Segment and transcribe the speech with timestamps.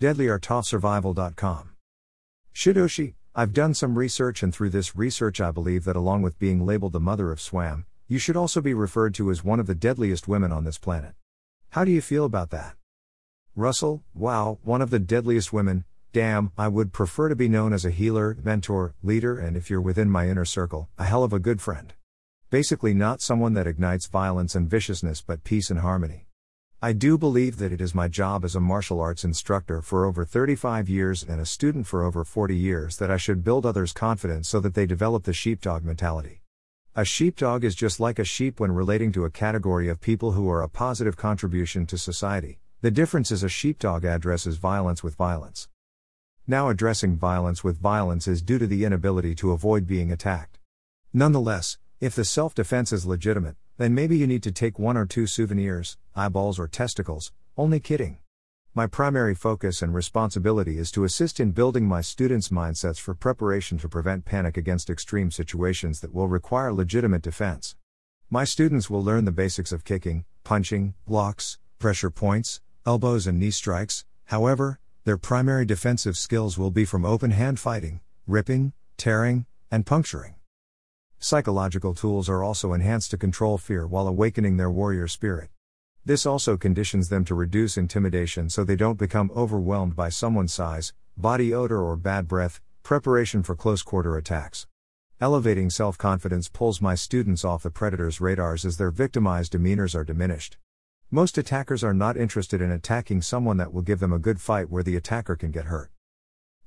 [0.00, 1.70] deadlyartofsurvival.com.
[2.54, 6.64] Shidoshi, I've done some research, and through this research, I believe that along with being
[6.64, 9.74] labeled the mother of SWAM, you should also be referred to as one of the
[9.74, 11.14] deadliest women on this planet.
[11.70, 12.76] How do you feel about that?
[13.54, 17.84] Russell, wow, one of the deadliest women, damn, I would prefer to be known as
[17.84, 21.38] a healer, mentor, leader, and if you're within my inner circle, a hell of a
[21.38, 21.92] good friend.
[22.48, 26.26] Basically, not someone that ignites violence and viciousness but peace and harmony.
[26.82, 30.26] I do believe that it is my job as a martial arts instructor for over
[30.26, 34.50] 35 years and a student for over 40 years that I should build others' confidence
[34.50, 36.42] so that they develop the sheepdog mentality.
[36.94, 40.50] A sheepdog is just like a sheep when relating to a category of people who
[40.50, 42.58] are a positive contribution to society.
[42.82, 45.68] The difference is a sheepdog addresses violence with violence.
[46.46, 50.58] Now, addressing violence with violence is due to the inability to avoid being attacked.
[51.14, 55.06] Nonetheless, if the self defense is legitimate, then maybe you need to take one or
[55.06, 58.18] two souvenirs, eyeballs or testicles, only kidding.
[58.74, 63.78] My primary focus and responsibility is to assist in building my students' mindsets for preparation
[63.78, 67.74] to prevent panic against extreme situations that will require legitimate defense.
[68.28, 73.50] My students will learn the basics of kicking, punching, blocks, pressure points, elbows, and knee
[73.50, 79.86] strikes, however, their primary defensive skills will be from open hand fighting, ripping, tearing, and
[79.86, 80.35] puncturing.
[81.18, 85.48] Psychological tools are also enhanced to control fear while awakening their warrior spirit.
[86.04, 90.92] This also conditions them to reduce intimidation so they don't become overwhelmed by someone's size,
[91.16, 94.66] body odor, or bad breath, preparation for close quarter attacks.
[95.20, 100.04] Elevating self confidence pulls my students off the predator's radars as their victimized demeanors are
[100.04, 100.58] diminished.
[101.10, 104.68] Most attackers are not interested in attacking someone that will give them a good fight
[104.68, 105.90] where the attacker can get hurt.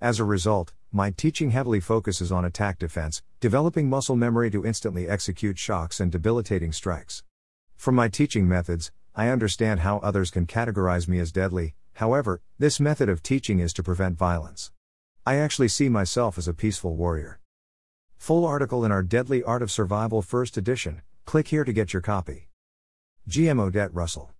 [0.00, 5.08] As a result, my teaching heavily focuses on attack defense, developing muscle memory to instantly
[5.08, 7.22] execute shocks and debilitating strikes.
[7.76, 12.80] From my teaching methods, I understand how others can categorize me as deadly, however, this
[12.80, 14.70] method of teaching is to prevent violence.
[15.24, 17.40] I actually see myself as a peaceful warrior.
[18.16, 22.02] Full article in our Deadly Art of Survival First Edition, click here to get your
[22.02, 22.48] copy.
[23.28, 24.30] GM Odette Russell